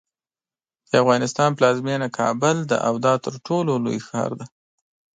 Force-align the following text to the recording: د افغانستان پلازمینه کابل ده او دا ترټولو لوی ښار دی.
د 0.89 0.91
افغانستان 1.03 1.49
پلازمینه 1.57 2.07
کابل 2.19 2.57
ده 2.69 2.77
او 2.87 2.93
دا 3.05 3.13
ترټولو 3.25 3.73
لوی 3.85 3.99
ښار 4.07 4.31
دی. 4.39 4.47